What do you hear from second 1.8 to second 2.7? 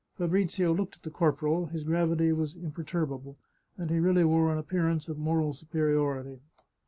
gravity was